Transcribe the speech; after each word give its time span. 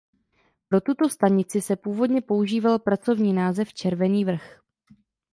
Pro 0.67 0.81
tuto 0.81 1.07
stanici 1.09 1.59
se 1.61 1.75
původně 1.75 2.21
používal 2.21 2.79
pracovní 2.79 3.33
název 3.33 3.73
"Červený 3.73 4.25
Vrch". 4.25 4.61